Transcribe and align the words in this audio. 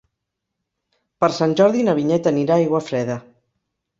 Per 1.25 1.29
Sant 1.35 1.53
Jordi 1.61 1.85
na 1.89 1.95
Vinyet 1.99 2.31
anirà 2.31 2.57
a 2.57 2.63
Aiguafreda. 2.65 3.21